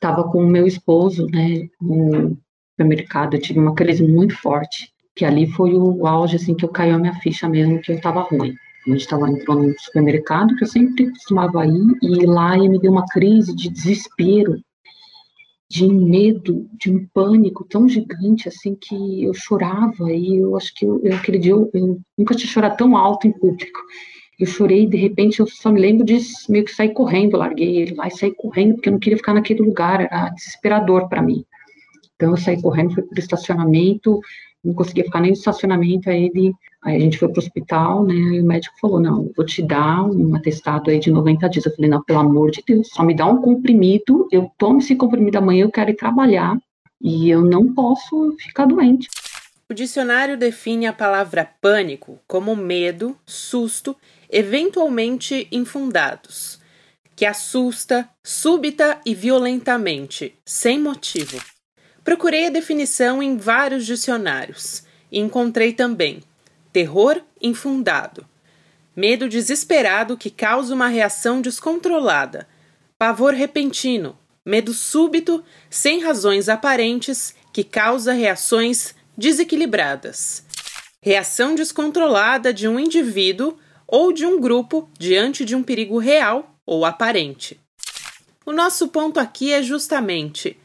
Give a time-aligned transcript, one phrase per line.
[0.00, 2.38] estava com o meu esposo, né, no
[2.70, 6.70] supermercado, eu tive uma crise muito forte, que ali foi o auge, assim, que eu
[6.70, 8.54] caiu a minha ficha mesmo, que eu estava ruim.
[8.86, 12.90] A gente estava entrando no supermercado, que eu sempre costumava ir, e lá me deu
[12.90, 14.56] uma crise de desespero,
[15.68, 20.86] de medo, de um pânico tão gigante, assim, que eu chorava, e eu acho que
[20.86, 23.78] eu, eu aquele dia eu, eu nunca tinha chorado tão alto em público.
[24.40, 26.18] Eu chorei, de repente, eu só me lembro de
[26.48, 29.34] meio que sair correndo, larguei ele lá e saí correndo, porque eu não queria ficar
[29.34, 31.44] naquele lugar, era desesperador para mim.
[32.16, 34.18] Então, eu saí correndo, fui para o estacionamento,
[34.64, 38.02] não conseguia ficar nem no estacionamento, aí ele, aí a gente foi para o hospital,
[38.02, 41.66] né, e o médico falou, não, vou te dar um atestado aí de 90 dias.
[41.66, 44.96] Eu falei, não, pelo amor de Deus, só me dá um comprimido, eu tomo esse
[44.96, 46.56] comprimido amanhã, eu quero ir trabalhar,
[46.98, 49.06] e eu não posso ficar doente.
[49.68, 53.94] O dicionário define a palavra pânico como medo, susto
[54.30, 56.58] eventualmente infundados,
[57.16, 61.42] que assusta súbita e violentamente, sem motivo.
[62.02, 66.22] Procurei a definição em vários dicionários e encontrei também
[66.72, 68.26] terror infundado,
[68.94, 72.48] medo desesperado que causa uma reação descontrolada,
[72.96, 80.44] pavor repentino, medo súbito sem razões aparentes que causa reações desequilibradas.
[81.02, 83.58] Reação descontrolada de um indivíduo
[83.90, 87.58] ou de um grupo diante de um perigo real ou aparente.
[88.46, 90.56] O nosso ponto aqui é justamente: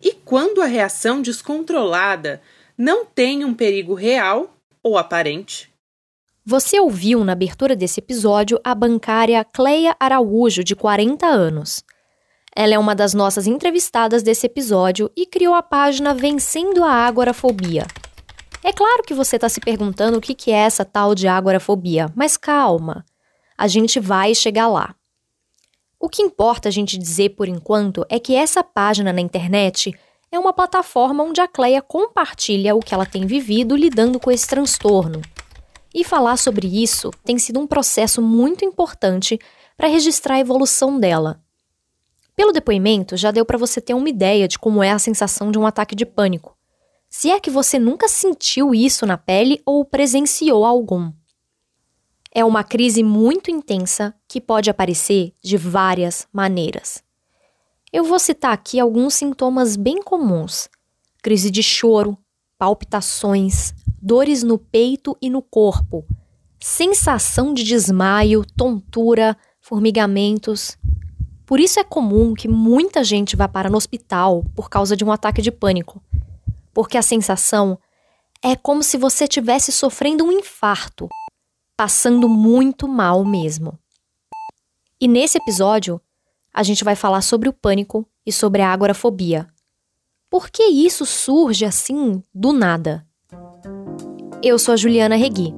[0.00, 2.40] e quando a reação descontrolada
[2.78, 5.68] não tem um perigo real ou aparente?
[6.44, 11.84] Você ouviu na abertura desse episódio a bancária Cleia Araújo, de 40 anos.
[12.56, 17.86] Ela é uma das nossas entrevistadas desse episódio e criou a página Vencendo a Agorafobia,
[18.62, 22.36] é claro que você está se perguntando o que é essa tal de agorafobia, mas
[22.36, 23.06] calma,
[23.56, 24.94] a gente vai chegar lá.
[25.98, 29.94] O que importa a gente dizer por enquanto é que essa página na internet
[30.30, 34.46] é uma plataforma onde a Cleia compartilha o que ela tem vivido lidando com esse
[34.46, 35.22] transtorno.
[35.92, 39.38] E falar sobre isso tem sido um processo muito importante
[39.76, 41.42] para registrar a evolução dela.
[42.36, 45.58] Pelo depoimento, já deu para você ter uma ideia de como é a sensação de
[45.58, 46.56] um ataque de pânico
[47.10, 51.12] se é que você nunca sentiu isso na pele ou presenciou algum.
[52.32, 57.02] É uma crise muito intensa que pode aparecer de várias maneiras.
[57.92, 60.68] Eu vou citar aqui alguns sintomas bem comuns:
[61.20, 62.16] crise de choro,
[62.56, 66.06] palpitações, dores no peito e no corpo,
[66.60, 70.78] sensação de desmaio, tontura, formigamentos.
[71.44, 75.10] Por isso é comum que muita gente vá para no hospital por causa de um
[75.10, 76.00] ataque de pânico
[76.72, 77.78] porque a sensação
[78.42, 81.08] é como se você estivesse sofrendo um infarto,
[81.76, 83.78] passando muito mal mesmo.
[85.00, 86.00] E nesse episódio,
[86.52, 89.48] a gente vai falar sobre o pânico e sobre a agorafobia.
[90.28, 93.06] Por que isso surge assim do nada?
[94.42, 95.54] Eu sou a Juliana Regui.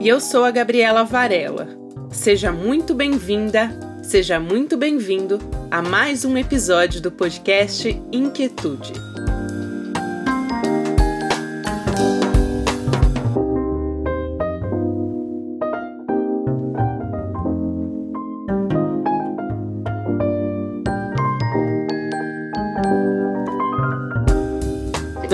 [0.00, 1.68] E eu sou a Gabriela Varela.
[2.10, 3.70] Seja muito bem-vinda,
[4.02, 5.38] seja muito bem-vindo
[5.70, 9.15] a mais um episódio do podcast Inquietude.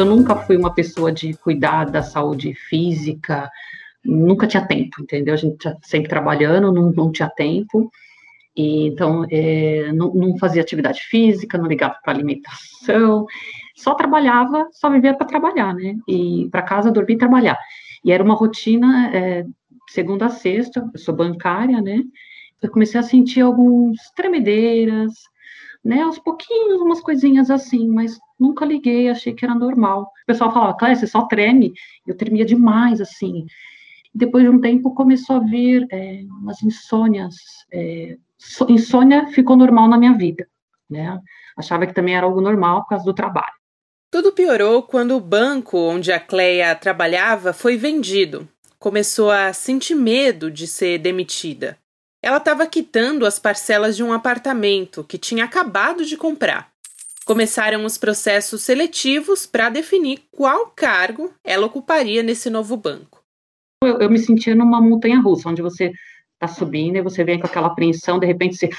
[0.02, 3.48] Eu nunca fui uma pessoa de cuidar da saúde física,
[4.04, 5.32] nunca tinha tempo, entendeu?
[5.32, 7.88] A gente sempre trabalhando, não, não tinha tempo.
[8.56, 13.26] E, então, é, não, não, fazia atividade física, não ligava para alimentação,
[13.76, 15.96] só trabalhava, só vivia para trabalhar, né?
[16.08, 17.56] E para casa, dormir e trabalhar.
[18.04, 19.46] E era uma rotina, é,
[19.88, 22.02] segunda a sexta, eu sou bancária, né?
[22.60, 25.12] Eu comecei a sentir alguns tremedeiras,
[25.84, 26.02] né?
[26.02, 30.02] Aos pouquinhos, umas coisinhas assim, mas nunca liguei, achei que era normal.
[30.02, 31.72] O pessoal falava, Cléia, você só treme.
[32.06, 33.46] Eu tremia demais, assim.
[34.14, 37.34] Depois de um tempo, começou a vir é, umas insônias.
[37.72, 38.16] É,
[38.68, 40.46] insônia ficou normal na minha vida,
[40.88, 41.18] né?
[41.56, 43.52] Achava que também era algo normal por causa do trabalho.
[44.10, 48.46] Tudo piorou quando o banco onde a Cleia trabalhava foi vendido.
[48.78, 51.78] Começou a sentir medo de ser demitida.
[52.22, 56.70] Ela estava quitando as parcelas de um apartamento que tinha acabado de comprar.
[57.24, 63.22] Começaram os processos seletivos para definir qual cargo ela ocuparia nesse novo banco.
[63.82, 65.92] Eu, eu me sentia numa montanha russa, onde você
[66.34, 68.70] está subindo e você vem com aquela apreensão, de repente você.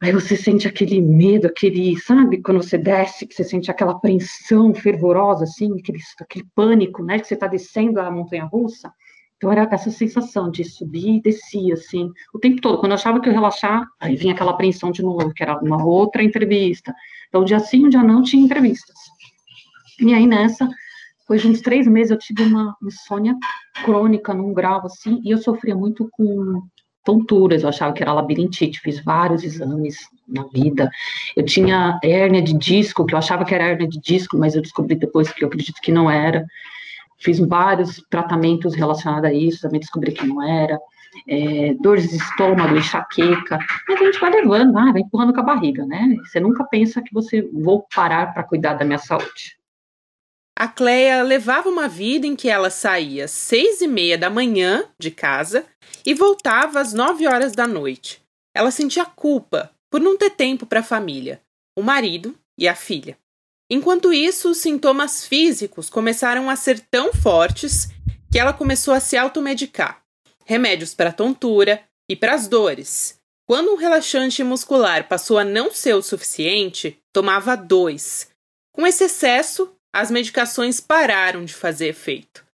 [0.00, 4.72] Aí você sente aquele medo, aquele, sabe, quando você desce, que você sente aquela apreensão
[4.72, 8.92] fervorosa, assim, aquele, aquele pânico, né, que você está descendo a montanha russa.
[9.38, 12.78] Então era essa sensação de subir e descer, assim, o tempo todo.
[12.78, 15.82] Quando eu achava que eu relaxar, aí vinha aquela apreensão de novo, que era uma
[15.84, 16.92] outra entrevista.
[17.28, 18.96] Então, um dia sim, um dia não, tinha entrevistas.
[20.00, 20.68] E aí, nessa,
[21.20, 23.36] depois de uns três meses, eu tive uma insônia
[23.84, 26.62] crônica num grau, assim, e eu sofria muito com
[27.04, 30.90] tonturas, eu achava que era labirintite, fiz vários exames na vida.
[31.36, 34.62] Eu tinha hérnia de disco, que eu achava que era hérnia de disco, mas eu
[34.62, 36.44] descobri depois que eu acredito que não era.
[37.18, 40.78] Fiz vários tratamentos relacionados a isso, também descobri que não era.
[41.26, 45.42] É, dores de estômago, enxaqueca, mas a gente vai levando, ah, vai empurrando com a
[45.44, 46.14] barriga, né?
[46.22, 49.58] Você nunca pensa que você vou parar para cuidar da minha saúde.
[50.60, 54.84] A Cleia levava uma vida em que ela saía às seis e meia da manhã
[54.98, 55.64] de casa
[56.04, 58.20] e voltava às nove horas da noite.
[58.52, 61.40] Ela sentia culpa por não ter tempo para a família,
[61.78, 63.16] o marido e a filha.
[63.70, 67.88] Enquanto isso, os sintomas físicos começaram a ser tão fortes
[68.30, 70.02] que ela começou a se automedicar.
[70.44, 73.18] Remédios para tontura e para as dores.
[73.46, 78.30] Quando um relaxante muscular passou a não ser o suficiente, tomava dois.
[78.72, 82.44] Com esse excesso, as medicações pararam de fazer efeito.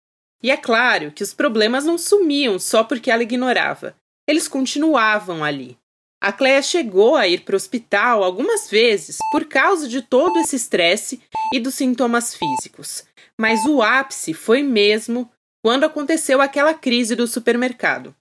[0.43, 3.97] E é claro que os problemas não sumiam só porque ela ignorava.
[4.29, 5.77] Eles continuavam ali.
[6.25, 10.57] A Cleia chegou a ir para o hospital algumas vezes por causa de todo esse
[10.57, 11.21] estresse
[11.53, 13.05] e dos sintomas físicos.
[13.39, 15.31] Mas o ápice foi mesmo
[15.63, 18.17] quando aconteceu aquela crise do supermercado.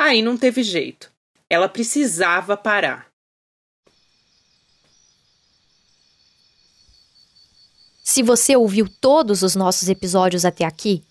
[0.00, 1.10] Aí não teve jeito.
[1.50, 3.08] Ela precisava parar.
[8.04, 11.02] Se você ouviu todos os nossos episódios até aqui,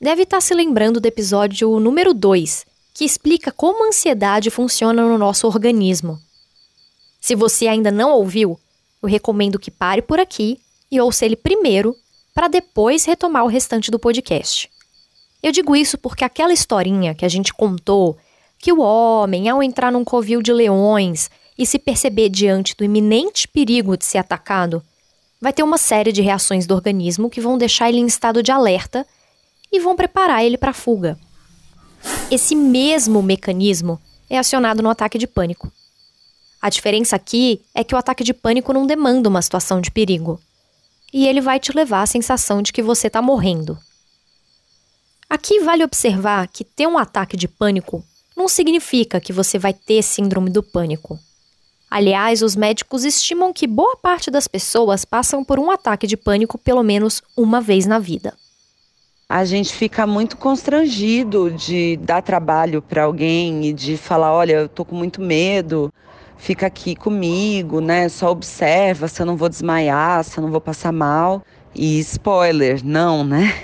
[0.00, 5.16] deve estar se lembrando do episódio número 2, que explica como a ansiedade funciona no
[5.16, 6.18] nosso organismo.
[7.20, 8.58] Se você ainda não ouviu,
[9.02, 10.60] eu recomendo que pare por aqui
[10.90, 11.96] e ouça ele primeiro,
[12.34, 14.70] para depois retomar o restante do podcast.
[15.42, 18.16] Eu digo isso porque aquela historinha que a gente contou,
[18.58, 23.48] que o homem, ao entrar num covil de leões e se perceber diante do iminente
[23.48, 24.82] perigo de ser atacado,
[25.40, 28.52] vai ter uma série de reações do organismo que vão deixar ele em estado de
[28.52, 29.04] alerta
[29.72, 31.18] e vão preparar ele para a fuga.
[32.30, 34.00] Esse mesmo mecanismo
[34.30, 35.70] é acionado no ataque de pânico.
[36.60, 40.40] A diferença aqui é que o ataque de pânico não demanda uma situação de perigo.
[41.12, 43.78] E ele vai te levar à sensação de que você está morrendo.
[45.28, 48.02] Aqui vale observar que ter um ataque de pânico
[48.34, 51.18] não significa que você vai ter síndrome do pânico.
[51.90, 56.56] Aliás, os médicos estimam que boa parte das pessoas passam por um ataque de pânico
[56.56, 58.34] pelo menos uma vez na vida
[59.32, 64.68] a gente fica muito constrangido de dar trabalho para alguém e de falar, olha, eu
[64.68, 65.90] tô com muito medo,
[66.36, 68.10] fica aqui comigo, né?
[68.10, 71.42] Só observa se eu não vou desmaiar, se eu não vou passar mal.
[71.74, 73.54] E spoiler, não, né?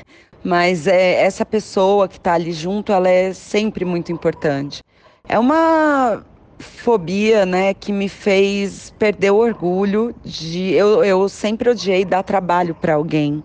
[0.43, 4.83] Mas é, essa pessoa que está ali junto, ela é sempre muito importante.
[5.29, 6.25] É uma
[6.59, 12.75] fobia, né, que me fez perder o orgulho de eu, eu sempre odiei dar trabalho
[12.75, 13.45] para alguém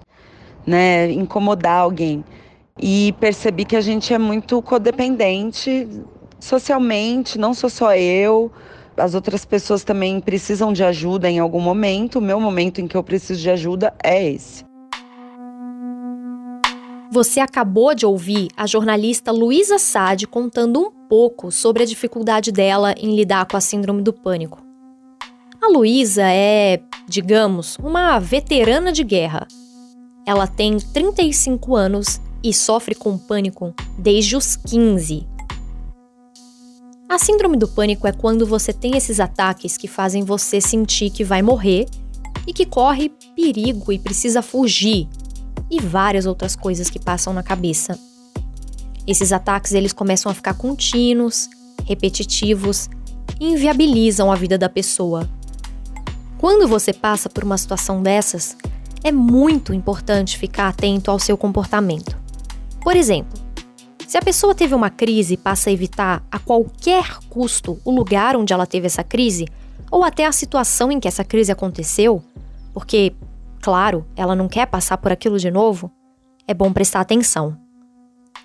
[0.65, 2.24] né, incomodar alguém.
[2.80, 5.88] E percebi que a gente é muito codependente
[6.39, 8.51] socialmente, não sou só eu,
[8.98, 12.19] as outras pessoas também precisam de ajuda em algum momento.
[12.19, 14.63] O meu momento em que eu preciso de ajuda é esse.
[17.12, 22.94] Você acabou de ouvir a jornalista Luísa Sade contando um pouco sobre a dificuldade dela
[22.98, 24.63] em lidar com a síndrome do pânico.
[25.62, 29.48] A Luísa é, digamos, uma veterana de guerra
[30.25, 35.27] ela tem 35 anos e sofre com pânico desde os 15.
[37.10, 41.24] A síndrome do pânico é quando você tem esses ataques que fazem você sentir que
[41.24, 41.86] vai morrer
[42.48, 45.08] e que corre perigo e precisa fugir,
[45.70, 47.98] e várias outras coisas que passam na cabeça.
[49.06, 51.50] Esses ataques eles começam a ficar contínuos,
[51.86, 52.89] repetitivos
[53.39, 55.30] e inviabilizam a vida da pessoa.
[56.38, 58.56] Quando você passa por uma situação dessas,
[59.03, 62.17] é muito importante ficar atento ao seu comportamento.
[62.81, 63.41] Por exemplo,
[64.07, 68.36] se a pessoa teve uma crise e passa a evitar a qualquer custo o lugar
[68.36, 69.48] onde ela teve essa crise,
[69.91, 72.24] ou até a situação em que essa crise aconteceu,
[72.74, 73.13] porque,
[73.62, 75.91] claro, ela não quer passar por aquilo de novo,
[76.48, 77.57] é bom prestar atenção.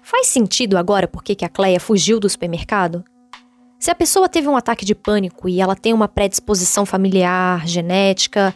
[0.03, 3.05] Faz sentido agora por que a Cleia fugiu do supermercado?
[3.79, 8.55] Se a pessoa teve um ataque de pânico e ela tem uma predisposição familiar, genética,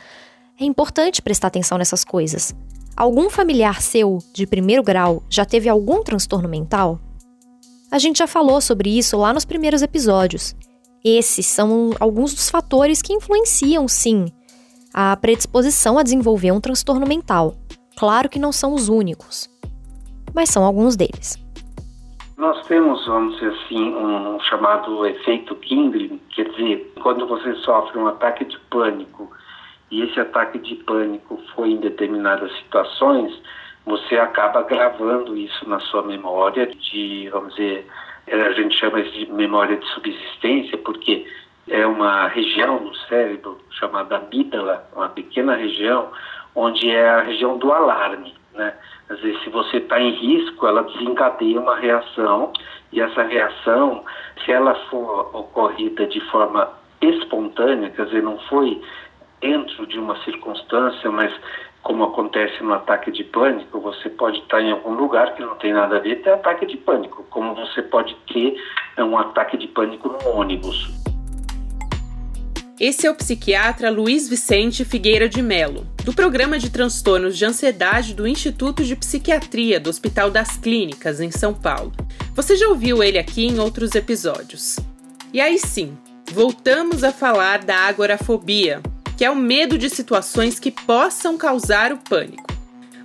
[0.61, 2.54] é importante prestar atenção nessas coisas.
[2.97, 7.00] Algum familiar seu, de primeiro grau, já teve algum transtorno mental?
[7.90, 10.54] A gente já falou sobre isso lá nos primeiros episódios.
[11.04, 14.26] Esses são alguns dos fatores que influenciam, sim,
[14.94, 17.54] a predisposição a desenvolver um transtorno mental.
[17.97, 19.50] Claro que não são os únicos,
[20.35, 21.42] mas são alguns deles.
[22.37, 28.06] Nós temos, vamos dizer assim, um chamado efeito Kindle, quer dizer, quando você sofre um
[28.06, 29.30] ataque de pânico
[29.92, 33.30] e esse ataque de pânico foi em determinadas situações,
[33.84, 37.87] você acaba gravando isso na sua memória de, vamos dizer,
[38.26, 41.26] a gente chama isso de memória de subsistência, porque
[41.68, 46.11] é uma região no cérebro chamada amígdala, uma pequena região,
[46.54, 48.34] onde é a região do alarme.
[48.54, 48.72] Né?
[49.11, 52.50] Às vezes, se você está em risco, ela desencadeia uma reação,
[52.92, 54.04] e essa reação,
[54.42, 56.70] se ela for ocorrida de forma
[57.02, 58.80] espontânea, quer dizer, não foi
[59.42, 61.32] dentro de uma circunstância, mas
[61.82, 65.72] como acontece no ataque de pânico, você pode estar em algum lugar que não tem
[65.72, 68.54] nada a ver, tem ataque de pânico, como você pode ter
[68.99, 70.88] um ataque de pânico no ônibus.
[72.80, 78.14] Esse é o psiquiatra Luiz Vicente Figueira de Melo, do Programa de Transtornos de Ansiedade
[78.14, 81.92] do Instituto de Psiquiatria do Hospital das Clínicas, em São Paulo.
[82.34, 84.78] Você já ouviu ele aqui em outros episódios.
[85.32, 85.96] E aí sim,
[86.32, 88.80] voltamos a falar da agorafobia,
[89.16, 92.52] que é o medo de situações que possam causar o pânico.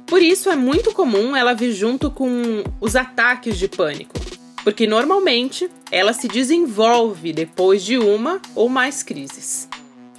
[0.06, 4.14] Por isso é muito comum ela vir junto com os ataques de pânico,
[4.64, 9.68] porque normalmente ela se desenvolve depois de uma ou mais crises.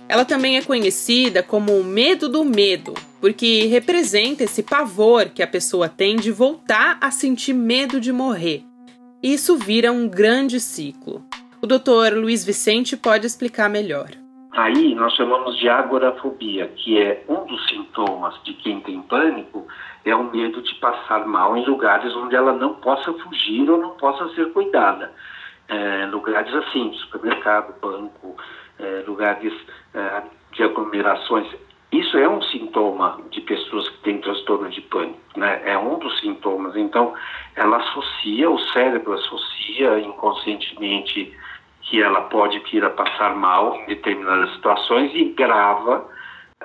[0.09, 5.47] Ela também é conhecida como o medo do medo, porque representa esse pavor que a
[5.47, 8.65] pessoa tem de voltar a sentir medo de morrer.
[9.23, 11.25] Isso vira um grande ciclo.
[11.61, 12.15] O Dr.
[12.15, 14.11] Luiz Vicente pode explicar melhor.
[14.59, 19.69] Aí nós chamamos de agorafobia, que é um dos sintomas de quem tem pânico,
[20.05, 23.91] é o medo de passar mal em lugares onde ela não possa fugir ou não
[23.91, 25.13] possa ser cuidada.
[25.69, 28.37] É, lugares assim, supermercado, banco,
[28.81, 29.55] é, lugares
[29.95, 31.47] é, de aglomerações.
[31.93, 35.63] Isso é um sintoma de pessoas que têm transtorno de pânico, né?
[35.67, 36.75] É um dos sintomas.
[36.75, 37.15] Então,
[37.55, 41.33] ela associa, o cérebro associa inconscientemente
[41.89, 46.07] que ela pode vir a passar mal em determinadas situações e grava,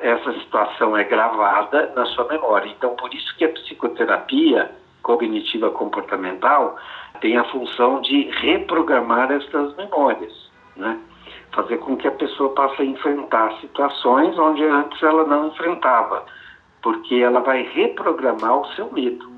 [0.02, 2.70] essa situação é gravada na sua memória.
[2.70, 6.78] Então, por isso que a psicoterapia cognitiva comportamental
[7.22, 10.34] tem a função de reprogramar essas memórias,
[10.76, 11.00] né?
[11.54, 16.26] Fazer com que a pessoa passe a enfrentar situações onde antes ela não enfrentava,
[16.82, 19.32] porque ela vai reprogramar o seu medo.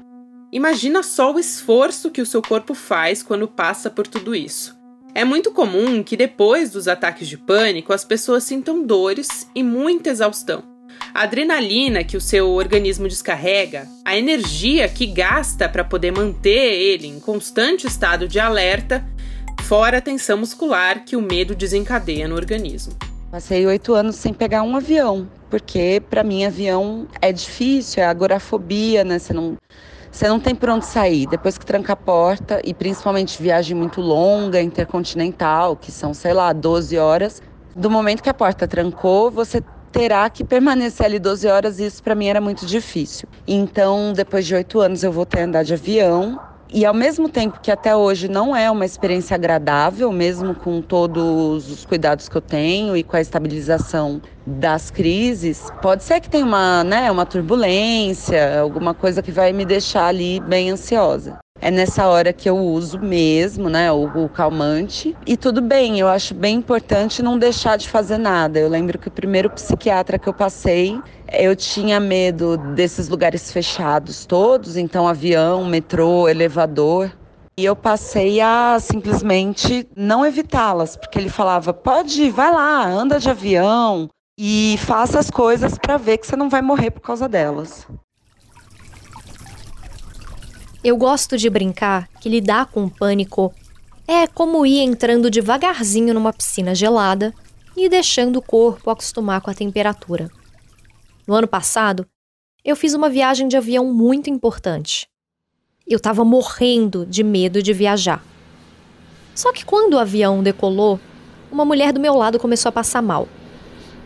[0.51, 4.84] Imagina só o esforço que o seu corpo faz quando passa por tudo isso.
[5.17, 10.09] É muito comum que depois dos ataques de pânico as pessoas sintam dores e muita
[10.09, 10.61] exaustão.
[11.13, 17.07] A adrenalina que o seu organismo descarrega, a energia que gasta para poder manter ele
[17.07, 19.05] em constante estado de alerta,
[19.61, 22.93] fora a tensão muscular que o medo desencadeia no organismo.
[23.31, 29.05] Passei oito anos sem pegar um avião, porque para mim avião é difícil, é agorafobia,
[29.05, 29.17] né?
[29.17, 29.55] Você não
[30.15, 31.27] você não tem por onde sair.
[31.27, 36.53] Depois que tranca a porta, e principalmente viagem muito longa, intercontinental, que são, sei lá,
[36.53, 37.41] 12 horas,
[37.75, 42.01] do momento que a porta trancou, você terá que permanecer ali 12 horas, e isso
[42.01, 43.27] para mim era muito difícil.
[43.45, 46.39] Então, depois de oito anos, eu voltei a andar de avião
[46.71, 51.69] e ao mesmo tempo que até hoje não é uma experiência agradável, mesmo com todos
[51.69, 56.45] os cuidados que eu tenho e com a estabilização das crises, pode ser que tenha
[56.45, 61.44] uma, né, uma turbulência, alguma coisa que vai me deixar ali bem ansiosa.
[61.65, 65.17] É nessa hora que eu uso mesmo, né, o, o, calmante.
[65.25, 68.59] E tudo bem, eu acho bem importante não deixar de fazer nada.
[68.59, 71.01] Eu lembro que o primeiro psiquiatra que eu passei,
[71.33, 77.11] eu tinha medo desses lugares fechados todos, então avião, metrô, elevador.
[77.57, 83.19] E eu passei a simplesmente não evitá-las, porque ele falava: pode ir, vai lá, anda
[83.19, 84.07] de avião
[84.37, 87.87] e faça as coisas para ver que você não vai morrer por causa delas.
[90.85, 93.51] Eu gosto de brincar que lidar com o pânico
[94.07, 97.33] é como ir entrando devagarzinho numa piscina gelada
[97.75, 100.29] e deixando o corpo acostumar com a temperatura.
[101.25, 102.05] No ano passado,
[102.63, 105.07] eu fiz uma viagem de avião muito importante.
[105.87, 108.23] Eu estava morrendo de medo de viajar.
[109.33, 110.99] Só que quando o avião decolou,
[111.51, 113.27] uma mulher do meu lado começou a passar mal.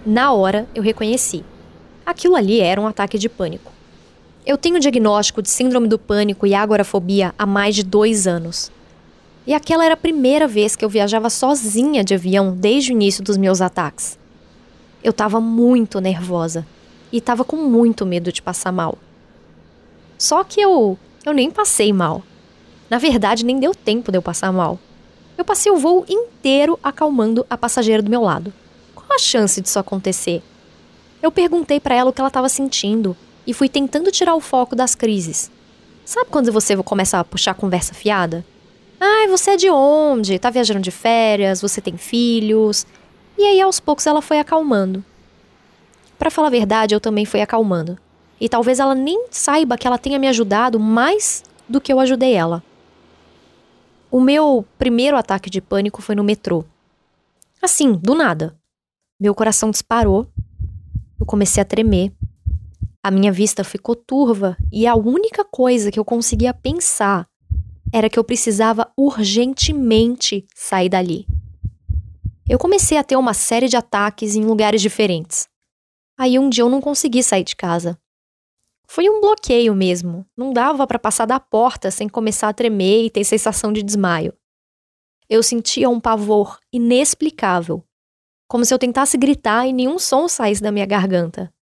[0.05, 1.43] Na hora, eu reconheci.
[2.05, 3.78] Aquilo ali era um ataque de pânico.
[4.45, 8.71] Eu tenho diagnóstico de síndrome do pânico e agorafobia há mais de dois anos.
[9.45, 13.23] E aquela era a primeira vez que eu viajava sozinha de avião desde o início
[13.23, 14.17] dos meus ataques.
[15.03, 16.65] Eu estava muito nervosa
[17.11, 18.97] e estava com muito medo de passar mal.
[20.17, 22.23] Só que eu, eu nem passei mal.
[22.89, 24.79] Na verdade, nem deu tempo de eu passar mal.
[25.37, 28.53] Eu passei o voo inteiro acalmando a passageira do meu lado.
[28.95, 30.41] Qual a chance disso acontecer?
[31.21, 33.15] Eu perguntei para ela o que ela estava sentindo
[33.49, 35.49] e fui tentando tirar o foco das crises.
[36.05, 38.45] Sabe quando você começa a puxar conversa fiada?
[39.01, 40.37] Ah, você é de onde?
[40.37, 41.59] Tá viajando de férias?
[41.59, 42.85] Você tem filhos?
[43.35, 45.03] E aí, aos poucos, ela foi acalmando.
[46.19, 47.97] Para falar a verdade, eu também fui acalmando.
[48.39, 52.35] E talvez ela nem saiba que ela tenha me ajudado mais do que eu ajudei
[52.35, 52.63] ela.
[54.11, 56.63] O meu primeiro ataque de pânico foi no metrô.
[57.59, 58.55] Assim, do nada.
[59.19, 60.27] Meu coração disparou.
[61.19, 62.11] Eu comecei a tremer.
[63.01, 67.29] A minha vista ficou turva e a única coisa que eu conseguia pensar
[67.93, 71.25] era que eu precisava urgentemente sair dali.
[72.47, 75.47] Eu comecei a ter uma série de ataques em lugares diferentes.
[76.17, 77.97] Aí um dia eu não consegui sair de casa.
[78.85, 80.25] Foi um bloqueio mesmo.
[80.35, 84.33] Não dava para passar da porta sem começar a tremer e ter sensação de desmaio.
[85.29, 87.81] Eu sentia um pavor inexplicável,
[88.45, 91.53] como se eu tentasse gritar e nenhum som saísse da minha garganta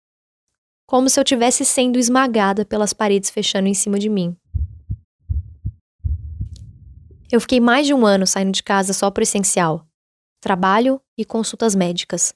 [0.88, 4.36] como se eu tivesse sendo esmagada pelas paredes fechando em cima de mim.
[7.30, 9.86] Eu fiquei mais de um ano saindo de casa só para o essencial:
[10.42, 12.34] trabalho e consultas médicas.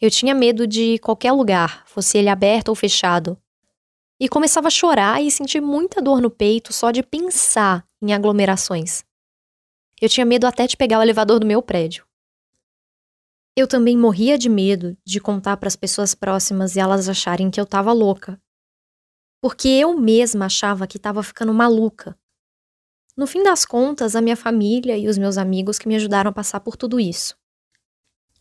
[0.00, 3.36] Eu tinha medo de qualquer lugar, fosse ele aberto ou fechado.
[4.20, 9.04] E começava a chorar e sentir muita dor no peito só de pensar em aglomerações.
[10.00, 12.07] Eu tinha medo até de pegar o elevador do meu prédio.
[13.60, 17.58] Eu também morria de medo de contar para as pessoas próximas e elas acharem que
[17.58, 18.40] eu estava louca.
[19.40, 22.16] Porque eu mesma achava que estava ficando maluca.
[23.16, 26.32] No fim das contas, a minha família e os meus amigos que me ajudaram a
[26.32, 27.36] passar por tudo isso.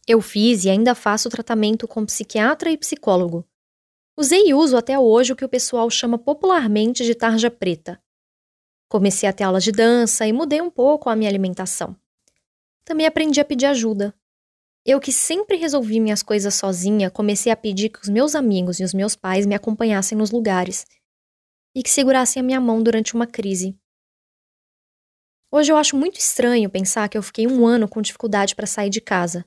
[0.08, 3.44] Eu fiz e ainda faço tratamento com psiquiatra e psicólogo.
[4.16, 8.00] Usei e uso até hoje o que o pessoal chama popularmente de tarja preta.
[8.88, 11.98] Comecei a ter aulas de dança e mudei um pouco a minha alimentação.
[12.86, 14.14] Também aprendi a pedir ajuda,
[14.88, 18.86] eu que sempre resolvi minhas coisas sozinha, comecei a pedir que os meus amigos e
[18.86, 20.86] os meus pais me acompanhassem nos lugares
[21.76, 23.78] e que segurassem a minha mão durante uma crise.
[25.52, 28.90] Hoje eu acho muito estranho pensar que eu fiquei um ano com dificuldade para sair
[28.90, 29.46] de casa.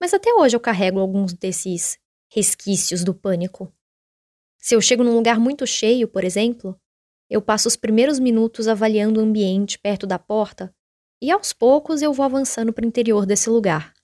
[0.00, 1.98] Mas até hoje eu carrego alguns desses
[2.32, 3.70] resquícios do pânico.
[4.58, 6.80] Se eu chego num lugar muito cheio, por exemplo,
[7.28, 10.74] eu passo os primeiros minutos avaliando o ambiente perto da porta
[11.20, 13.95] e aos poucos eu vou avançando para o interior desse lugar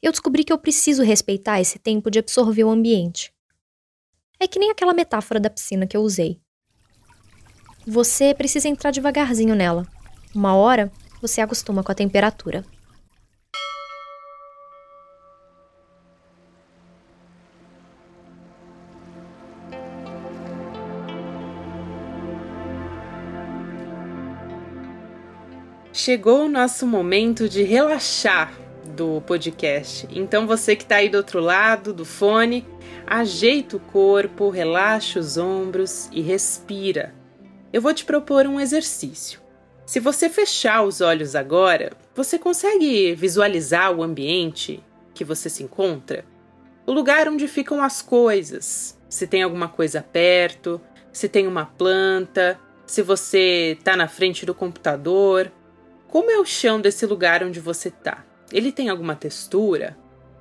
[0.00, 3.32] eu descobri que eu preciso respeitar esse tempo de absorver o ambiente.
[4.38, 6.40] É que nem aquela metáfora da piscina que eu usei.
[7.84, 9.86] Você precisa entrar devagarzinho nela.
[10.34, 12.64] Uma hora, você acostuma com a temperatura.
[25.92, 28.67] Chegou o nosso momento de relaxar
[28.98, 30.08] do podcast.
[30.10, 32.66] Então você que está aí do outro lado do fone,
[33.06, 37.14] ajeita o corpo, relaxa os ombros e respira.
[37.72, 39.40] Eu vou te propor um exercício.
[39.86, 44.82] Se você fechar os olhos agora, você consegue visualizar o ambiente
[45.14, 46.24] que você se encontra?
[46.84, 48.98] O lugar onde ficam as coisas.
[49.08, 50.80] Se tem alguma coisa perto,
[51.12, 55.52] se tem uma planta, se você está na frente do computador.
[56.08, 58.27] Como é o chão desse lugar onde você está?
[58.52, 59.96] Ele tem alguma textura?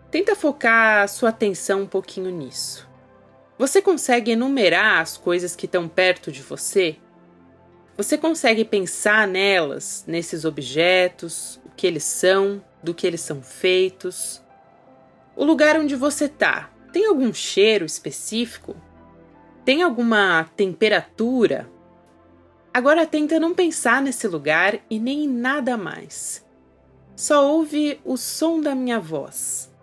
[0.10, 2.88] Tenta focar sua atenção um pouquinho nisso.
[3.58, 6.98] Você consegue enumerar as coisas que estão perto de você?
[7.98, 14.42] Você consegue pensar nelas, nesses objetos, o que eles são, do que eles são feitos?
[15.36, 18.76] O lugar onde você está tem algum cheiro específico?
[19.66, 21.70] Tem alguma temperatura?
[22.74, 26.47] Agora tenta não pensar nesse lugar e nem em nada mais.
[27.18, 29.74] Só ouve o som da minha voz.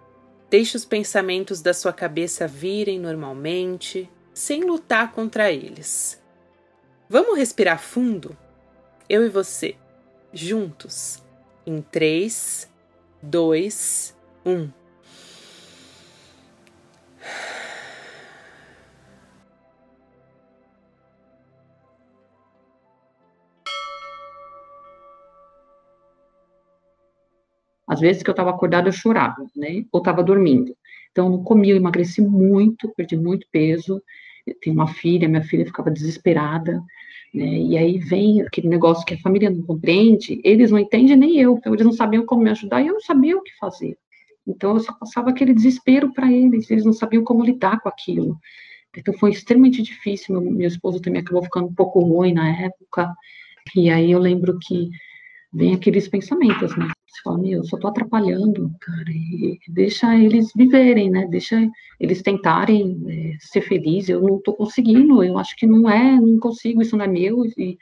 [0.49, 6.23] Deixe os pensamentos da sua cabeça virem normalmente, sem lutar contra eles.
[7.09, 8.39] Vamos respirar fundo?
[9.09, 9.75] Eu e você,
[10.33, 11.25] juntos,
[11.67, 12.71] em 3,
[13.21, 14.17] 2,
[14.47, 14.71] 1.
[27.87, 29.85] Às vezes que eu estava acordada, eu chorava, né?
[29.93, 30.75] Ou estava dormindo.
[31.13, 34.03] Então, não comia, eu emagreci muito, perdi muito peso.
[34.47, 36.83] Eu tenho uma filha, minha filha ficava desesperada,
[37.35, 37.59] né?
[37.59, 41.57] E aí vem aquele negócio que a família não compreende, eles não entendem nem eu,
[41.57, 43.97] então eles não sabiam como me ajudar e eu não sabia o que fazer.
[44.47, 48.39] Então, eu só passava aquele desespero para eles, eles não sabiam como lidar com aquilo.
[48.97, 50.41] Então, foi extremamente difícil.
[50.41, 53.13] Meu, meu esposo também acabou ficando um pouco ruim na época.
[53.75, 54.91] E aí eu lembro que
[55.53, 56.89] vem aqueles pensamentos, né?
[57.15, 61.29] Você fala, meu, eu só tô atrapalhando, cara, e deixa eles viverem, né?
[61.31, 61.57] Deixa
[62.01, 64.09] eles tentarem é, ser felizes.
[64.09, 67.45] Eu não tô conseguindo, eu acho que não é, não consigo, isso não é meu.
[67.57, 67.79] E,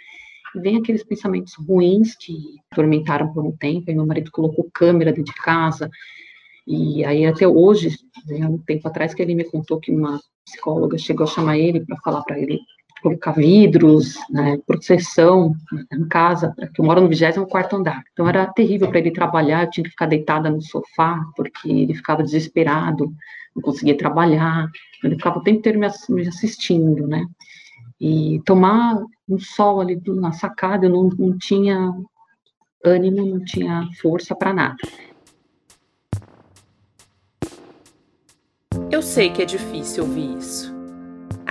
[0.55, 2.35] vem aqueles pensamentos ruins que
[2.71, 5.89] atormentaram por um tempo, e meu marido colocou câmera dentro de casa,
[6.67, 10.99] e aí até hoje, né, um tempo atrás que ele me contou que uma psicóloga
[10.99, 12.61] chegou a chamar ele para falar para ele
[13.03, 18.03] colocar vidros, né, proteção né, em casa, porque eu moro no 24 andar.
[18.13, 21.95] Então era terrível para ele trabalhar, eu tinha que ficar deitada no sofá, porque ele
[21.95, 23.13] ficava desesperado,
[23.55, 24.69] não conseguia trabalhar,
[25.03, 25.87] ele ficava o tempo inteiro me
[26.27, 27.27] assistindo, né?
[28.01, 31.93] E tomar um sol ali na sacada, eu não, não tinha
[32.85, 34.77] ânimo, não tinha força para nada.
[38.91, 40.72] Eu sei que é difícil ouvir isso.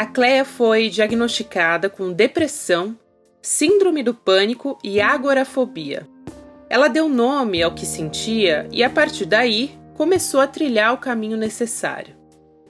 [0.02, 2.98] A Cleia foi diagnosticada com depressão,
[3.40, 6.08] síndrome do pânico e agorafobia.
[6.68, 11.38] Ela deu nome ao que sentia e, a partir daí, começou a trilhar o caminho
[11.38, 12.16] necessário.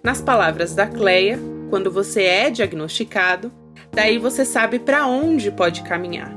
[0.04, 1.40] Nas palavras da Cleia,
[1.70, 3.50] quando você é diagnosticado,
[3.94, 6.34] Daí você sabe para onde pode caminhar.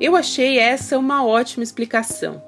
[0.00, 2.42] Eu achei essa uma ótima explicação.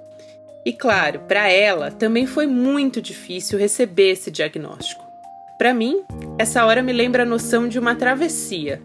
[0.64, 5.11] E claro, para ela também foi muito difícil receber esse diagnóstico.
[5.62, 6.02] Para mim,
[6.40, 8.82] essa hora me lembra a noção de uma travessia.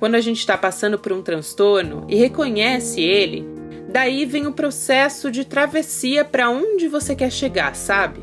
[0.00, 3.46] Quando a gente está passando por um transtorno e reconhece ele,
[3.88, 8.18] daí vem o processo de travessia para onde você quer chegar, sabe?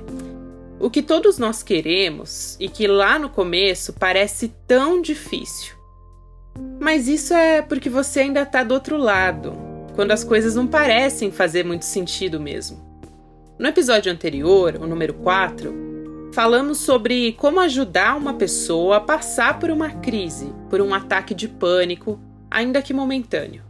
[0.77, 5.73] O que todos nós queremos e que lá no começo parece tão difícil.
[6.81, 9.53] Mas isso é porque você ainda está do outro lado,
[9.95, 12.77] quando as coisas não parecem fazer muito sentido mesmo.
[13.57, 15.94] No episódio anterior, o número 4,
[16.35, 21.47] falamos sobre como ajudar uma pessoa a passar por uma crise, por um ataque de
[21.47, 22.19] pânico,
[22.51, 23.63] ainda que momentâneo.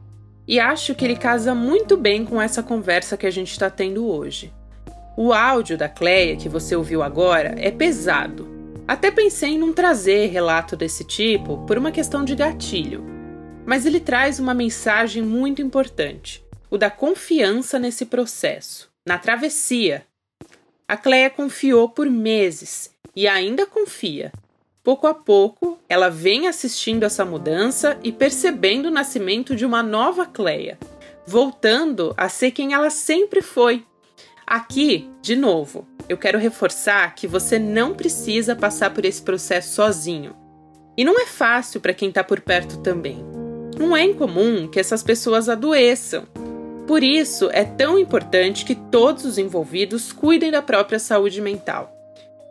[0.47, 4.07] E acho que ele casa muito bem com essa conversa que a gente está tendo
[4.07, 4.51] hoje.
[5.15, 8.49] O áudio da Cleia que você ouviu agora é pesado,
[8.87, 13.05] até pensei em não trazer relato desse tipo por uma questão de gatilho,
[13.63, 20.03] mas ele traz uma mensagem muito importante: o da confiança nesse processo, na travessia.
[20.87, 24.31] A Cleia confiou por meses e ainda confia.
[24.83, 30.27] Pouco a pouco, ela vem assistindo essa mudança e percebendo o nascimento de uma nova
[30.27, 30.77] Cleia,
[31.25, 33.83] voltando a ser quem ela sempre foi.
[34.45, 40.35] Aqui, de novo, eu quero reforçar que você não precisa passar por esse processo sozinho.
[40.95, 43.25] E não é fácil para quem está por perto também.
[43.75, 46.27] Não é incomum que essas pessoas adoeçam.
[46.87, 51.91] Por isso, é tão importante que todos os envolvidos cuidem da própria saúde mental.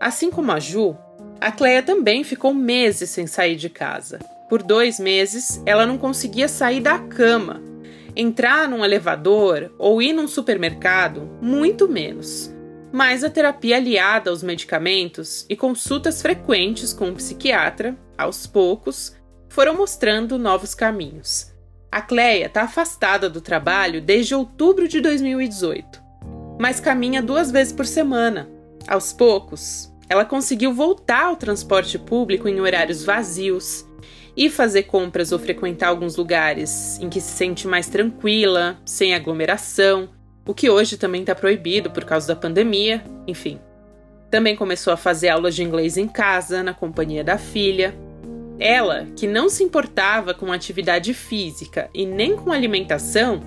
[0.00, 0.96] Assim como a Ju,
[1.40, 4.18] a Cleia também ficou meses sem sair de casa.
[4.48, 7.62] Por dois meses, ela não conseguia sair da cama.
[8.16, 12.54] Entrar num elevador ou ir num supermercado, muito menos
[12.94, 19.16] mas a terapia aliada aos medicamentos e consultas frequentes com um psiquiatra, aos poucos,
[19.48, 21.52] foram mostrando novos caminhos.
[21.94, 26.02] A Cleia está afastada do trabalho desde outubro de 2018,
[26.58, 28.48] mas caminha duas vezes por semana.
[28.88, 33.86] Aos poucos, ela conseguiu voltar ao transporte público em horários vazios
[34.36, 40.08] e fazer compras ou frequentar alguns lugares em que se sente mais tranquila, sem aglomeração
[40.44, 43.60] o que hoje também está proibido por causa da pandemia, enfim.
[44.32, 47.94] Também começou a fazer aulas de inglês em casa, na companhia da filha.
[48.58, 53.40] Ela, que não se importava com atividade física e nem com alimentação,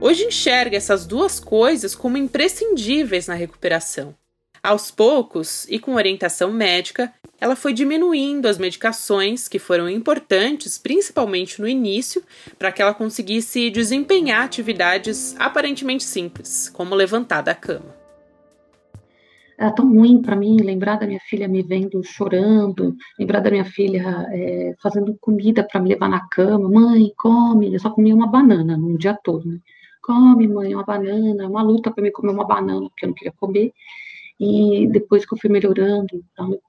[0.00, 4.14] hoje enxerga essas duas coisas como imprescindíveis na recuperação.
[4.62, 11.58] Aos poucos, e com orientação médica, ela foi diminuindo as medicações que foram importantes, principalmente
[11.58, 12.22] no início,
[12.58, 17.99] para que ela conseguisse desempenhar atividades aparentemente simples, como levantar da cama.
[19.60, 23.64] Era tão ruim para mim lembrar da minha filha me vendo chorando, lembrar da minha
[23.64, 26.66] filha é, fazendo comida para me levar na cama.
[26.66, 27.74] Mãe, come.
[27.74, 29.46] Eu só comia uma banana no dia todo.
[29.46, 29.58] Né?
[30.02, 31.46] Come, mãe, uma banana.
[31.46, 33.70] Uma luta para me comer uma banana, porque eu não queria comer.
[34.40, 36.24] E depois que eu fui melhorando,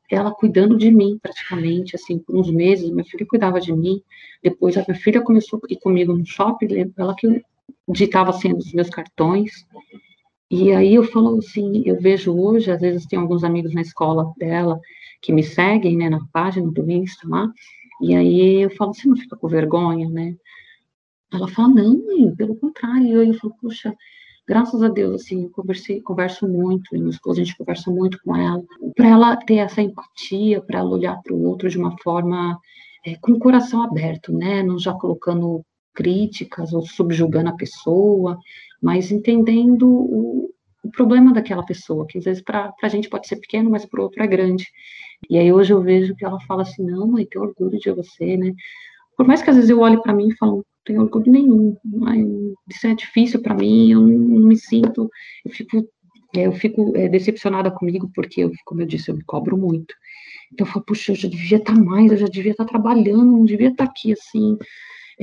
[0.09, 4.01] ela cuidando de mim praticamente, assim, por uns meses, minha filha cuidava de mim.
[4.43, 7.41] Depois a minha filha começou a ir comigo no shopping, ela que
[7.87, 9.65] digitava assim os meus cartões.
[10.51, 14.33] E aí eu falo assim, eu vejo hoje, às vezes tem alguns amigos na escola
[14.37, 14.81] dela
[15.21, 17.49] que me seguem, né, na página do Insta lá,
[18.01, 20.35] e aí eu falo, você não fica com vergonha, né?
[21.31, 23.23] Ela fala, não, mãe, pelo contrário.
[23.23, 23.95] E eu falo, puxa,
[24.45, 28.19] graças a Deus, assim, eu conversei, converso muito, e meu esposo, a gente conversa muito
[28.21, 28.61] com ela,
[28.93, 32.59] para ela ter essa empatia, para ela olhar para o outro de uma forma
[33.05, 38.37] é, com o coração aberto, né, não já colocando críticas ou subjugando a pessoa,
[38.81, 40.49] mas entendendo o,
[40.83, 43.99] o problema daquela pessoa, que às vezes para a gente pode ser pequeno, mas para
[43.99, 44.65] o outro é grande.
[45.29, 48.37] E aí hoje eu vejo que ela fala assim, não, mãe, tenho orgulho de você,
[48.37, 48.53] né?
[49.21, 51.77] por mais que às vezes eu olhe para mim e falo, não tenho orgulho nenhum,
[52.67, 55.07] isso é difícil para mim, eu não, não, me sinto,
[55.45, 55.87] eu fico,
[56.35, 59.93] é, eu fico é, decepcionada comigo, porque, eu, como eu disse, eu me cobro muito.
[60.51, 62.71] Então eu falo, puxa, eu já devia estar tá mais, eu já devia estar tá
[62.71, 64.57] trabalhando, não devia estar tá aqui assim,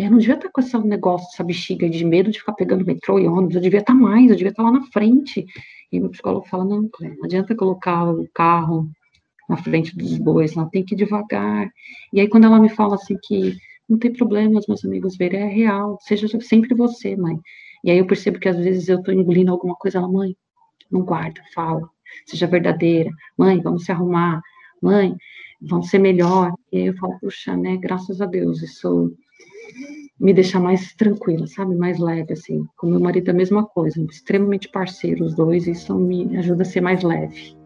[0.04, 3.18] eu não devia estar com esse negócio, essa bexiga de medo de ficar pegando metrô
[3.18, 5.44] e ônibus, eu devia estar mais, eu devia estar lá na frente.
[5.90, 8.88] E meu psicólogo fala, não, Clé, não adianta colocar o carro
[9.48, 11.68] na frente dos bois, ela tem que ir devagar.
[12.12, 13.56] E aí quando ela me fala assim que
[13.88, 17.36] não tem problema os meus amigos verem, é real, seja sempre você, mãe.
[17.82, 20.36] E aí eu percebo que às vezes eu estou engolindo alguma coisa, ela, mãe,
[20.90, 21.88] não guarda, fala,
[22.26, 24.40] seja verdadeira, mãe, vamos se arrumar,
[24.82, 25.16] mãe,
[25.60, 26.52] vamos ser melhor.
[26.72, 29.12] E aí eu falo, puxa, né, graças a Deus, isso
[30.18, 31.74] me deixa mais tranquila, sabe?
[31.74, 32.66] Mais leve, assim.
[32.76, 36.80] Com meu marido, a mesma coisa, extremamente parceiro, os dois, isso me ajuda a ser
[36.80, 37.56] mais leve.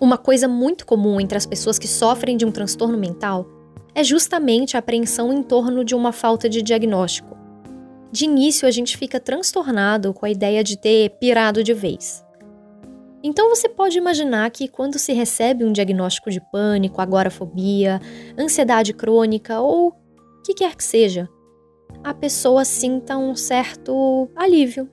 [0.00, 3.46] Uma coisa muito comum entre as pessoas que sofrem de um transtorno mental
[3.94, 7.36] é justamente a apreensão em torno de uma falta de diagnóstico.
[8.10, 12.23] De início, a gente fica transtornado com a ideia de ter pirado de vez.
[13.26, 17.98] Então você pode imaginar que quando se recebe um diagnóstico de pânico, agorafobia,
[18.38, 19.94] ansiedade crônica ou
[20.44, 21.26] que quer que seja,
[22.04, 24.90] a pessoa sinta um certo alívio.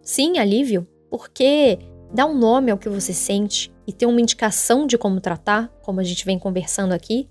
[0.00, 1.80] Sim, alívio, porque
[2.14, 5.98] dar um nome ao que você sente e ter uma indicação de como tratar, como
[5.98, 7.28] a gente vem conversando aqui,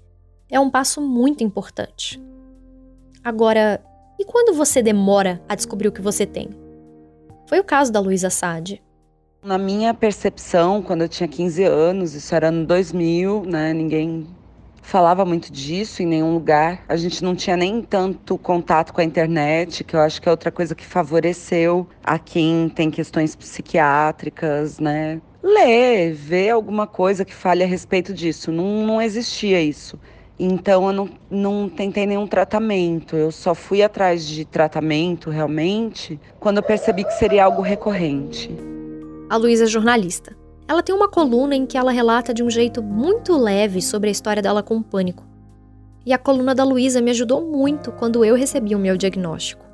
[0.50, 2.22] é um passo muito importante.
[3.24, 3.82] Agora,
[4.20, 6.50] e quando você demora a descobrir o que você tem?
[7.48, 8.84] Foi o caso da Luísa Sade.
[9.44, 13.74] Na minha percepção, quando eu tinha 15 anos, isso era no 2000, né?
[13.74, 14.28] Ninguém
[14.84, 16.84] falava muito disso em nenhum lugar.
[16.88, 20.32] A gente não tinha nem tanto contato com a internet, que eu acho que é
[20.32, 25.20] outra coisa que favoreceu a quem tem questões psiquiátricas, né?
[25.42, 28.52] Ler, ver alguma coisa que fale a respeito disso.
[28.52, 30.00] Não, não existia isso.
[30.38, 33.16] Então eu não, não tentei nenhum tratamento.
[33.16, 38.52] Eu só fui atrás de tratamento realmente quando eu percebi que seria algo recorrente
[39.32, 40.36] a Luísa é jornalista.
[40.68, 44.12] Ela tem uma coluna em que ela relata de um jeito muito leve sobre a
[44.12, 45.26] história dela com o pânico.
[46.06, 49.66] E a coluna da Luísa me ajudou muito quando eu recebi o meu diagnóstico.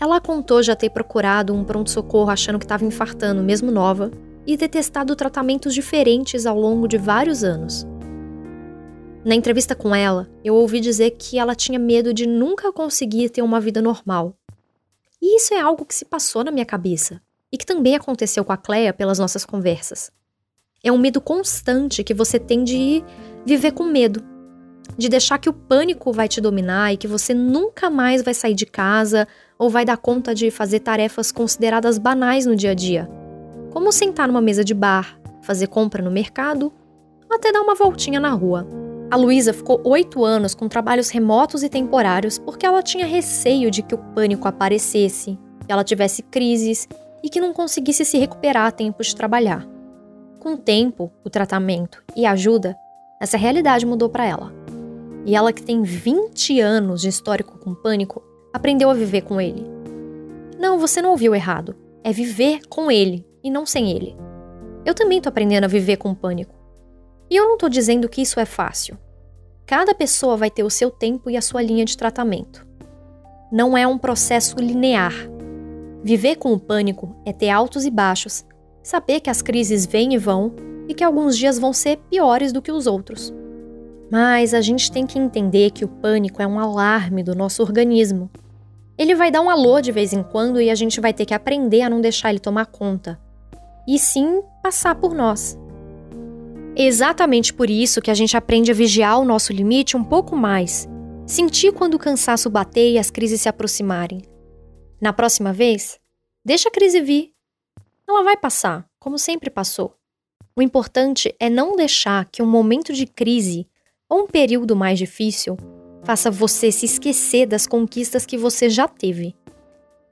[0.00, 4.10] Ela contou já ter procurado um pronto-socorro achando que estava infartando, mesmo nova,
[4.44, 7.86] e ter testado tratamentos diferentes ao longo de vários anos.
[9.24, 13.42] Na entrevista com ela, eu ouvi dizer que ela tinha medo de nunca conseguir ter
[13.42, 14.34] uma vida normal.
[15.22, 18.52] E isso é algo que se passou na minha cabeça e que também aconteceu com
[18.52, 20.10] a Cleia pelas nossas conversas.
[20.82, 23.04] É um medo constante que você tem de
[23.44, 24.24] viver com medo,
[24.96, 28.54] de deixar que o pânico vai te dominar e que você nunca mais vai sair
[28.54, 33.08] de casa ou vai dar conta de fazer tarefas consideradas banais no dia a dia,
[33.70, 36.72] como sentar numa mesa de bar, fazer compra no mercado,
[37.28, 38.66] ou até dar uma voltinha na rua.
[39.10, 43.82] A Luísa ficou oito anos com trabalhos remotos e temporários porque ela tinha receio de
[43.82, 46.88] que o pânico aparecesse, que ela tivesse crises
[47.22, 49.66] e que não conseguisse se recuperar a tempo de trabalhar.
[50.40, 52.76] Com o tempo, o tratamento e a ajuda,
[53.20, 54.52] essa realidade mudou para ela.
[55.24, 59.64] E ela, que tem 20 anos de histórico com pânico, aprendeu a viver com ele.
[60.58, 61.76] Não, você não ouviu errado.
[62.04, 64.16] É viver com ele e não sem ele.
[64.84, 66.54] Eu também tô aprendendo a viver com pânico.
[67.30, 68.98] E eu não tô dizendo que isso é fácil.
[69.64, 72.66] Cada pessoa vai ter o seu tempo e a sua linha de tratamento.
[73.50, 75.14] Não é um processo linear.
[76.04, 78.44] Viver com o pânico é ter altos e baixos,
[78.82, 80.52] saber que as crises vêm e vão
[80.88, 83.32] e que alguns dias vão ser piores do que os outros.
[84.10, 88.28] Mas a gente tem que entender que o pânico é um alarme do nosso organismo.
[88.98, 91.34] Ele vai dar um alô de vez em quando e a gente vai ter que
[91.34, 93.18] aprender a não deixar ele tomar conta.
[93.88, 95.58] E sim passar por nós.
[96.76, 100.36] É exatamente por isso que a gente aprende a vigiar o nosso limite um pouco
[100.36, 100.88] mais.
[101.26, 104.31] Sentir quando o cansaço bater e as crises se aproximarem.
[105.02, 105.98] Na próxima vez,
[106.44, 107.32] deixa a crise vir.
[108.08, 109.96] Ela vai passar, como sempre passou.
[110.54, 113.66] O importante é não deixar que um momento de crise
[114.08, 115.56] ou um período mais difícil
[116.04, 119.34] faça você se esquecer das conquistas que você já teve.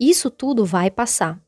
[0.00, 1.38] Isso tudo vai passar.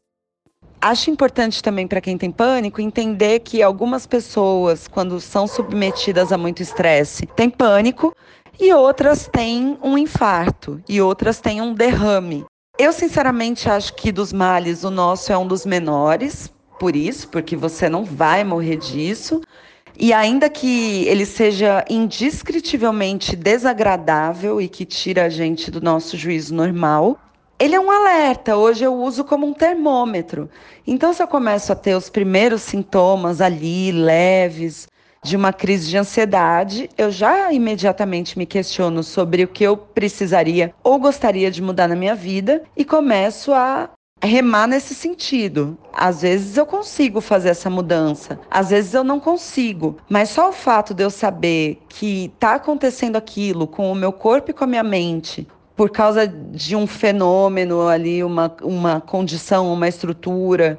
[0.81, 6.38] Acho importante também para quem tem pânico entender que algumas pessoas, quando são submetidas a
[6.38, 8.14] muito estresse, têm pânico
[8.61, 12.46] e outras têm um infarto e outras têm um derrame.
[12.78, 17.54] Eu, sinceramente, acho que dos males o nosso é um dos menores, por isso, porque
[17.54, 19.42] você não vai morrer disso.
[19.98, 26.54] E ainda que ele seja indescritivelmente desagradável e que tira a gente do nosso juízo
[26.54, 27.20] normal,
[27.58, 28.56] ele é um alerta.
[28.56, 30.48] Hoje eu uso como um termômetro.
[30.87, 34.88] Então, se eu começo a ter os primeiros sintomas ali, leves,
[35.24, 40.74] de uma crise de ansiedade, eu já imediatamente me questiono sobre o que eu precisaria
[40.82, 45.78] ou gostaria de mudar na minha vida e começo a remar nesse sentido.
[45.92, 50.52] Às vezes eu consigo fazer essa mudança, às vezes eu não consigo, mas só o
[50.52, 54.66] fato de eu saber que está acontecendo aquilo com o meu corpo e com a
[54.66, 60.78] minha mente, por causa de um fenômeno ali, uma, uma condição, uma estrutura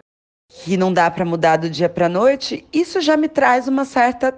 [0.61, 3.85] que não dá para mudar do dia para a noite, isso já me traz uma
[3.85, 4.33] certa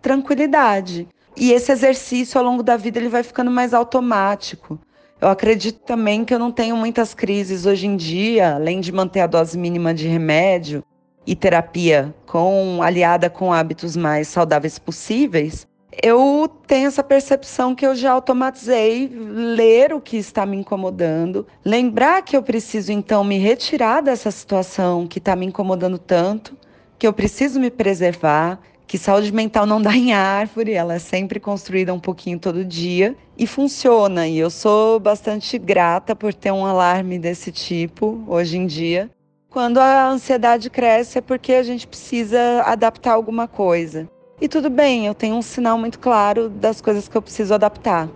[0.00, 1.06] tranquilidade.
[1.36, 4.78] E esse exercício ao longo da vida ele vai ficando mais automático.
[5.20, 9.20] Eu acredito também que eu não tenho muitas crises hoje em dia, além de manter
[9.20, 10.82] a dose mínima de remédio
[11.26, 15.66] e terapia com aliada com hábitos mais saudáveis possíveis.
[15.90, 22.22] Eu tenho essa percepção que eu já automatizei ler o que está me incomodando, lembrar
[22.22, 26.56] que eu preciso então me retirar dessa situação que está me incomodando tanto,
[26.98, 31.40] que eu preciso me preservar, que saúde mental não dá em árvore, ela é sempre
[31.40, 34.28] construída um pouquinho todo dia e funciona.
[34.28, 39.10] E eu sou bastante grata por ter um alarme desse tipo hoje em dia.
[39.48, 44.06] Quando a ansiedade cresce é porque a gente precisa adaptar alguma coisa.
[44.40, 48.08] E tudo bem, eu tenho um sinal muito claro das coisas que eu preciso adaptar.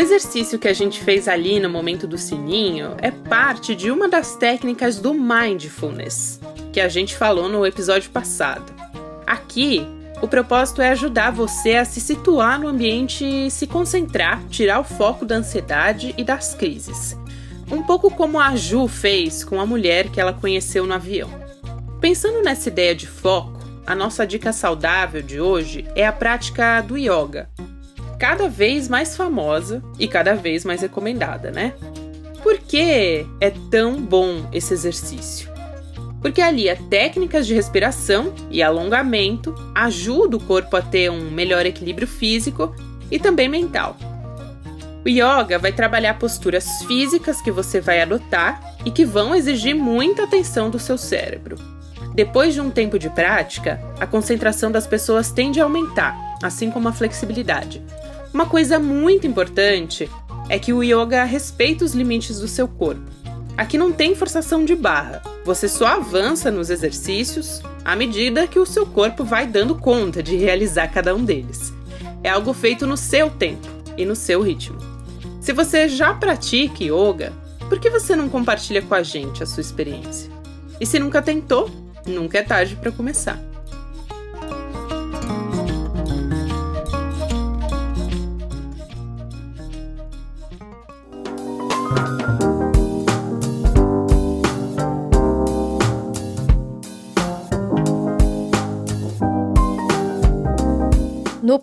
[0.00, 4.34] Exercício que a gente fez ali no momento do sininho é parte de uma das
[4.34, 6.40] técnicas do mindfulness,
[6.72, 8.72] que a gente falou no episódio passado.
[9.26, 9.86] Aqui,
[10.22, 14.84] o propósito é ajudar você a se situar no ambiente e se concentrar, tirar o
[14.84, 17.14] foco da ansiedade e das crises.
[17.70, 21.28] Um pouco como a Ju fez com a mulher que ela conheceu no avião.
[22.00, 26.96] Pensando nessa ideia de foco, a nossa dica saudável de hoje é a prática do
[26.96, 27.50] yoga,
[28.22, 31.74] cada vez mais famosa e cada vez mais recomendada, né?
[32.40, 35.50] Por que é tão bom esse exercício?
[36.20, 42.06] Porque alia técnicas de respiração e alongamento, ajuda o corpo a ter um melhor equilíbrio
[42.06, 42.72] físico
[43.10, 43.96] e também mental.
[45.04, 50.22] O yoga vai trabalhar posturas físicas que você vai adotar e que vão exigir muita
[50.22, 51.56] atenção do seu cérebro.
[52.14, 56.86] Depois de um tempo de prática, a concentração das pessoas tende a aumentar, assim como
[56.86, 57.82] a flexibilidade.
[58.32, 60.10] Uma coisa muito importante
[60.48, 63.02] é que o yoga respeita os limites do seu corpo.
[63.58, 68.64] Aqui não tem forçação de barra, você só avança nos exercícios à medida que o
[68.64, 71.74] seu corpo vai dando conta de realizar cada um deles.
[72.24, 73.68] É algo feito no seu tempo
[73.98, 74.78] e no seu ritmo.
[75.38, 77.32] Se você já pratica yoga,
[77.68, 80.30] por que você não compartilha com a gente a sua experiência?
[80.80, 81.70] E se nunca tentou,
[82.06, 83.51] nunca é tarde para começar.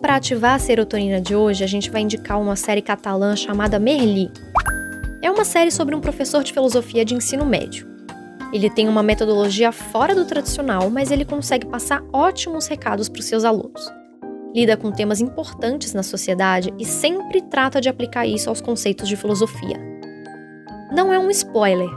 [0.00, 4.30] Pra Ativar a Serotonina de hoje, a gente vai indicar uma série catalã chamada Merli.
[5.20, 7.86] É uma série sobre um professor de filosofia de ensino médio.
[8.50, 13.26] Ele tem uma metodologia fora do tradicional, mas ele consegue passar ótimos recados para os
[13.26, 13.92] seus alunos.
[14.54, 19.16] Lida com temas importantes na sociedade e sempre trata de aplicar isso aos conceitos de
[19.16, 19.78] filosofia.
[20.90, 21.90] Não é um spoiler,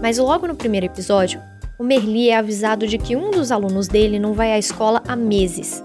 [0.00, 1.40] mas logo no primeiro episódio,
[1.78, 5.14] o Merli é avisado de que um dos alunos dele não vai à escola há
[5.14, 5.84] meses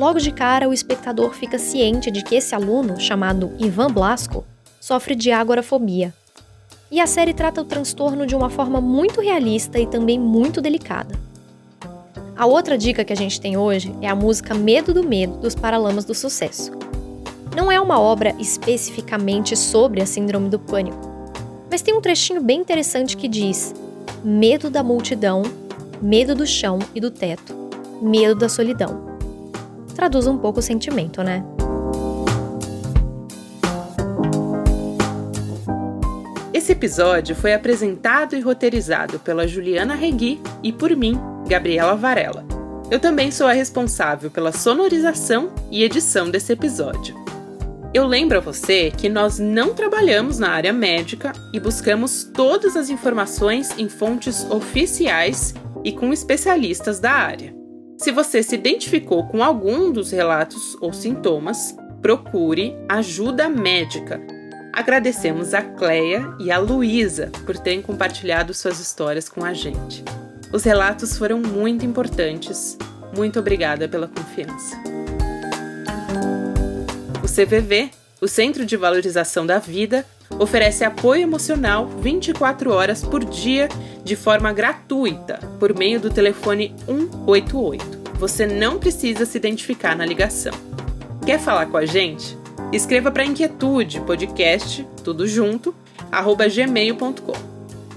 [0.00, 4.46] Logo de cara, o espectador fica ciente de que esse aluno, chamado Ivan Blasco,
[4.80, 6.14] sofre de agorafobia.
[6.90, 11.14] E a série trata o transtorno de uma forma muito realista e também muito delicada.
[12.34, 15.54] A outra dica que a gente tem hoje é a música Medo do Medo dos
[15.54, 16.72] Paralamas do Sucesso.
[17.54, 21.10] Não é uma obra especificamente sobre a Síndrome do Pânico,
[21.70, 23.74] mas tem um trechinho bem interessante que diz:
[24.24, 25.42] medo da multidão,
[26.00, 27.54] medo do chão e do teto,
[28.00, 29.09] medo da solidão
[30.00, 31.44] traduz um pouco o sentimento, né?
[36.54, 42.46] Esse episódio foi apresentado e roteirizado pela Juliana Regui e por mim, Gabriela Varela.
[42.90, 47.14] Eu também sou a responsável pela sonorização e edição desse episódio.
[47.92, 52.88] Eu lembro a você que nós não trabalhamos na área médica e buscamos todas as
[52.88, 57.59] informações em fontes oficiais e com especialistas da área.
[58.00, 64.18] Se você se identificou com algum dos relatos ou sintomas, procure ajuda médica.
[64.72, 70.02] Agradecemos a Cleia e a Luísa por terem compartilhado suas histórias com a gente.
[70.50, 72.78] Os relatos foram muito importantes.
[73.14, 74.78] Muito obrigada pela confiança.
[77.22, 80.06] O CVV, o Centro de Valorização da Vida,
[80.40, 83.68] oferece apoio emocional 24 horas por dia
[84.02, 88.00] de forma gratuita por meio do telefone 188.
[88.14, 90.52] Você não precisa se identificar na ligação.
[91.26, 92.36] Quer falar com a gente?
[92.72, 95.74] Escreva para Inquietude Podcast, tudo junto,
[96.10, 97.50] arroba gmail.com.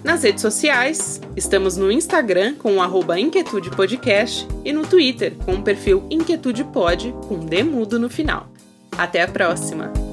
[0.03, 5.53] Nas redes sociais, estamos no Instagram com o arroba Inquietude Podcast e no Twitter com
[5.53, 8.49] o perfil Inquietude Pod com D mudo no final.
[8.97, 10.12] Até a próxima!